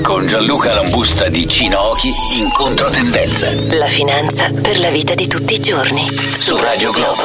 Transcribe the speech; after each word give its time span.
Con 0.00 0.26
Gianluca 0.26 0.72
Lambusta 0.72 1.28
di 1.28 1.46
Cinochi 1.46 2.08
in 2.38 2.50
controtendenza. 2.50 3.52
La 3.76 3.86
finanza 3.86 4.50
per 4.50 4.78
la 4.78 4.88
vita 4.88 5.14
di 5.14 5.26
tutti 5.26 5.52
i 5.52 5.60
giorni. 5.60 6.08
Su 6.32 6.56
Radio 6.56 6.90
Globo. 6.92 7.22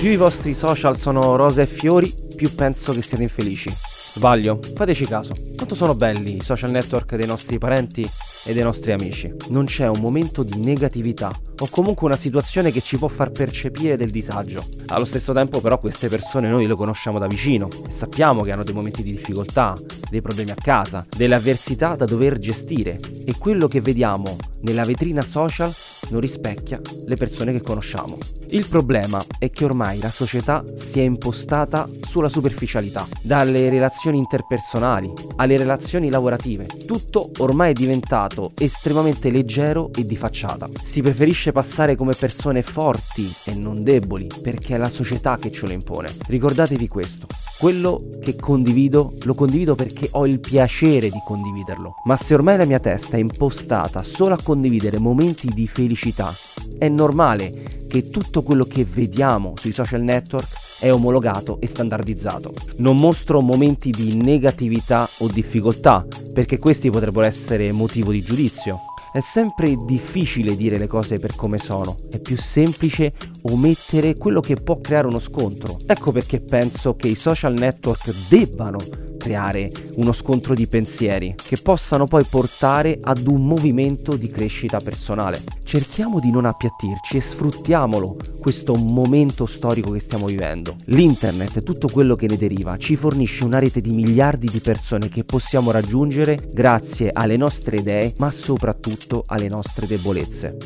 Più 0.00 0.10
i 0.10 0.16
vostri 0.16 0.54
social 0.54 0.96
sono 0.96 1.36
rose 1.36 1.62
e 1.62 1.66
fiori, 1.66 2.14
più 2.34 2.54
penso 2.54 2.94
che 2.94 3.02
siete 3.02 3.22
infelici. 3.22 3.70
Sbaglio? 4.14 4.58
Fateci 4.74 5.06
caso. 5.06 5.34
Quanto 5.56 5.74
sono 5.74 5.94
belli 5.94 6.36
i 6.36 6.42
social 6.42 6.70
network 6.70 7.16
dei 7.16 7.26
nostri 7.26 7.58
parenti 7.58 8.08
e 8.46 8.54
dei 8.54 8.62
nostri 8.62 8.92
amici. 8.92 9.32
Non 9.48 9.66
c'è 9.66 9.88
un 9.88 10.00
momento 10.00 10.42
di 10.42 10.56
negatività 10.58 11.38
o 11.58 11.68
comunque 11.70 12.06
una 12.06 12.16
situazione 12.16 12.70
che 12.70 12.80
ci 12.80 12.96
può 12.96 13.08
far 13.08 13.32
percepire 13.32 13.96
del 13.96 14.10
disagio. 14.10 14.64
Allo 14.86 15.04
stesso 15.04 15.32
tempo 15.32 15.60
però 15.60 15.78
queste 15.78 16.08
persone 16.08 16.48
noi 16.48 16.66
le 16.66 16.74
conosciamo 16.74 17.18
da 17.18 17.26
vicino 17.26 17.68
e 17.86 17.90
sappiamo 17.90 18.42
che 18.42 18.52
hanno 18.52 18.62
dei 18.62 18.74
momenti 18.74 19.02
di 19.02 19.10
difficoltà, 19.10 19.74
dei 20.08 20.22
problemi 20.22 20.52
a 20.52 20.54
casa, 20.54 21.06
delle 21.14 21.34
avversità 21.34 21.96
da 21.96 22.04
dover 22.04 22.38
gestire 22.38 23.00
e 23.24 23.34
quello 23.38 23.68
che 23.68 23.80
vediamo 23.80 24.36
nella 24.66 24.84
vetrina 24.84 25.22
social 25.22 25.72
non 26.10 26.20
rispecchia 26.20 26.80
le 27.04 27.14
persone 27.14 27.52
che 27.52 27.62
conosciamo. 27.62 28.18
Il 28.48 28.66
problema 28.66 29.24
è 29.38 29.50
che 29.50 29.64
ormai 29.64 30.00
la 30.00 30.10
società 30.10 30.64
si 30.74 30.98
è 30.98 31.02
impostata 31.02 31.88
sulla 32.02 32.28
superficialità, 32.28 33.06
dalle 33.22 33.68
relazioni 33.68 34.18
interpersonali 34.18 35.12
alle 35.36 35.56
relazioni 35.56 36.10
lavorative. 36.10 36.66
Tutto 36.84 37.30
ormai 37.38 37.70
è 37.70 37.74
diventato 37.74 38.52
estremamente 38.56 39.30
leggero 39.30 39.90
e 39.94 40.04
di 40.04 40.16
facciata. 40.16 40.68
Si 40.82 41.00
preferisce 41.00 41.52
passare 41.52 41.94
come 41.94 42.14
persone 42.14 42.62
forti 42.62 43.32
e 43.44 43.54
non 43.54 43.84
deboli 43.84 44.28
perché 44.42 44.74
è 44.74 44.78
la 44.78 44.88
società 44.88 45.36
che 45.38 45.52
ce 45.52 45.66
lo 45.66 45.72
impone. 45.72 46.12
Ricordatevi 46.26 46.88
questo. 46.88 47.26
Quello 47.58 48.10
che 48.20 48.36
condivido 48.36 49.14
lo 49.22 49.32
condivido 49.32 49.74
perché 49.74 50.10
ho 50.12 50.26
il 50.26 50.40
piacere 50.40 51.08
di 51.08 51.20
condividerlo. 51.24 51.94
Ma 52.04 52.14
se 52.14 52.34
ormai 52.34 52.58
la 52.58 52.66
mia 52.66 52.80
testa 52.80 53.16
è 53.16 53.20
impostata 53.20 54.02
solo 54.02 54.34
a 54.34 54.42
condividere 54.42 54.98
momenti 54.98 55.48
di 55.54 55.66
felicità, 55.66 56.34
è 56.76 56.88
normale 56.88 57.84
che 57.88 58.10
tutto 58.10 58.42
quello 58.42 58.64
che 58.64 58.84
vediamo 58.84 59.54
sui 59.56 59.72
social 59.72 60.02
network 60.02 60.48
è 60.80 60.92
omologato 60.92 61.58
e 61.60 61.66
standardizzato. 61.66 62.52
Non 62.76 62.98
mostro 62.98 63.40
momenti 63.40 63.90
di 63.90 64.16
negatività 64.16 65.08
o 65.20 65.28
difficoltà, 65.28 66.06
perché 66.34 66.58
questi 66.58 66.90
potrebbero 66.90 67.24
essere 67.24 67.72
motivo 67.72 68.12
di 68.12 68.22
giudizio. 68.22 68.80
È 69.12 69.20
sempre 69.20 69.76
difficile 69.84 70.56
dire 70.56 70.78
le 70.78 70.86
cose 70.86 71.18
per 71.18 71.34
come 71.34 71.58
sono, 71.58 71.96
è 72.10 72.18
più 72.20 72.36
semplice 72.36 73.12
omettere 73.42 74.16
quello 74.16 74.40
che 74.40 74.56
può 74.56 74.80
creare 74.80 75.06
uno 75.06 75.18
scontro. 75.18 75.78
Ecco 75.86 76.12
perché 76.12 76.40
penso 76.40 76.96
che 76.96 77.08
i 77.08 77.14
social 77.14 77.54
network 77.54 78.12
debbano 78.28 78.78
creare 79.26 79.72
uno 79.94 80.12
scontro 80.12 80.54
di 80.54 80.68
pensieri 80.68 81.34
che 81.36 81.56
possano 81.56 82.06
poi 82.06 82.22
portare 82.24 82.98
ad 83.00 83.26
un 83.26 83.44
movimento 83.44 84.14
di 84.14 84.28
crescita 84.28 84.78
personale. 84.78 85.42
Cerchiamo 85.64 86.20
di 86.20 86.30
non 86.30 86.44
appiattirci 86.44 87.16
e 87.16 87.20
sfruttiamolo 87.20 88.16
questo 88.46 88.76
momento 88.76 89.44
storico 89.44 89.90
che 89.90 89.98
stiamo 89.98 90.26
vivendo. 90.26 90.76
L'internet 90.84 91.56
e 91.56 91.62
tutto 91.64 91.88
quello 91.88 92.14
che 92.14 92.28
ne 92.28 92.36
deriva 92.36 92.76
ci 92.76 92.94
fornisce 92.94 93.42
una 93.42 93.58
rete 93.58 93.80
di 93.80 93.90
miliardi 93.90 94.46
di 94.48 94.60
persone 94.60 95.08
che 95.08 95.24
possiamo 95.24 95.72
raggiungere 95.72 96.48
grazie 96.52 97.10
alle 97.12 97.36
nostre 97.36 97.78
idee, 97.78 98.14
ma 98.18 98.30
soprattutto 98.30 99.24
alle 99.26 99.48
nostre 99.48 99.88
debolezze. 99.88 100.58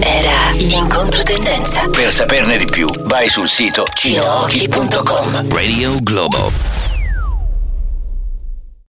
Era 0.00 0.58
in 0.58 0.88
controtendenza. 0.88 1.86
Per 1.90 2.10
saperne 2.10 2.56
di 2.56 2.64
più, 2.64 2.88
vai 3.02 3.28
sul 3.28 3.48
sito 3.48 3.84
cinochi.com. 3.92 5.50
Radio 5.50 6.00
Globo. 6.00 6.89